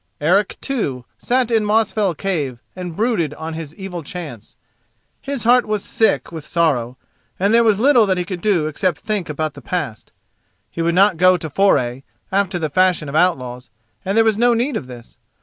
[0.19, 4.55] Eric, too, sat in Mosfell cave and brooded on his evil chance.
[5.21, 6.97] His heart was sick with sorrow,
[7.39, 10.11] and there was little that he could do except think about the past.
[10.71, 12.01] He would not go to foray,
[12.31, 13.69] after the fashion of outlaws,
[14.03, 15.19] and there was no need of this.